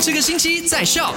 [0.00, 1.12] 这个星期在笑。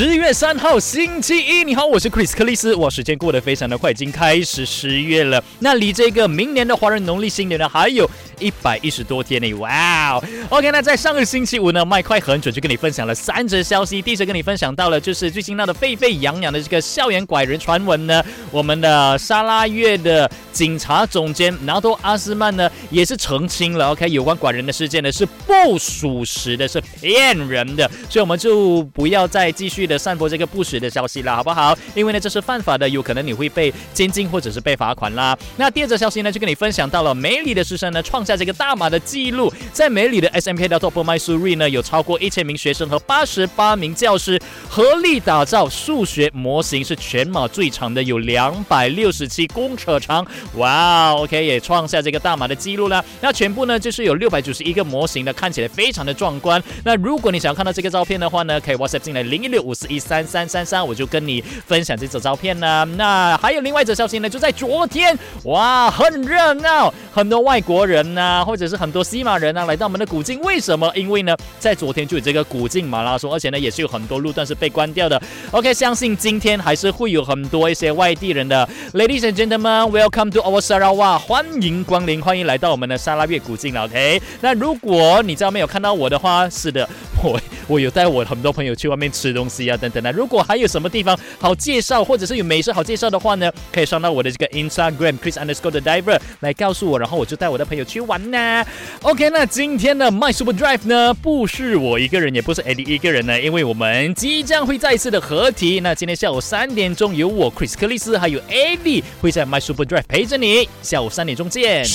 [0.00, 2.74] 十月三号星期一，你好，我是 Chris 克里斯。
[2.76, 5.44] 哇，时间过得非常的快，已经开始十月了。
[5.58, 9.52] 那离这个明年的华人农历新年呢，还有一百一十多天呢。
[9.56, 14.00] 哇哦，OK，那在上个星期五呢，麦快很准就跟你分享了三则消息。
[14.00, 29.89] 第一则跟你分享到了，就是最近闹得沸沸扬扬的这个校园拐人传闻呢，我们的沙拉越的警察总监拿多阿斯曼呢，也是澄清了，OK，有关拐人的事件呢是不属实的，是骗人的，所以我们就不要再继续。
[29.90, 31.76] 的散播这个不实的消息了，好不好？
[31.94, 35.36] 因为呢，这是犯法的，有可能你会被监禁或者是被罚款啦。
[35.56, 50.24] 那第二则消息呢，就跟你分享到了，梅里的师生呢创下这个大马的记录，在梅里的 SMK 的 Top My Suri 呢，有超过一千名学生和八十八名教师合力打造数学模型，是全马最长的，有两百六十七公尺长。
[50.54, 53.04] 哇，OK，也创下这个大马的记录了。
[53.20, 56.62] 那全部呢，就是有六百九十一个模型的，看起来非常的壮观。
[56.84, 59.72] 那如果你想要看到这个照片的话呢，可以 WhatsApp 进来零一六五。
[59.72, 62.84] 五四一三三三三，我就跟你分享这则照片呢。
[62.96, 70.40] 那还有另外一则消息呢，就在昨天，哇，很热闹，很多外国人呐，或者是很多西马人啊，来到我们的古晋。
[70.40, 70.90] 为什么？
[70.96, 75.22] 因为呢，在昨天就有这个古晋马拉松，而且呢，也是有很多路段是被关掉的。
[75.52, 78.68] OK，相信今天还是会有很多一些外地人的。
[78.92, 83.76] Ladies and gentlemen, welcome to our Sarawak，欢迎光临，欢迎来到我们的沙拉越古晋。
[83.78, 86.88] OK，那如果你知道没有看到我的话，是的，
[87.22, 89.68] 我我有带我很多朋友去外面吃东西。
[89.70, 98.64] 啊，等等的，如果还有什么地方好介绍，或者是有美食好介绍的话呢，可以上到我的这个 Instagram Chris underscore diver 来告诉我，然后我就带我的朋友去玩呢。
[99.02, 105.80] OK，那今天的 My Super Drive 呢，不是我一个人，也不是 Eddie 一个人呢，因为我们即将会再次的合体。
[105.80, 111.86] 那今天下午三点钟，有我 Chris 克里斯还有 Eddie 会在 My Super Drive 陪着你，下午三点钟见。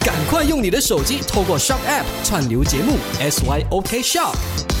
[0.00, 4.79] 赶快用你的手机透过 Shop App 串流节目 SYOK Shop。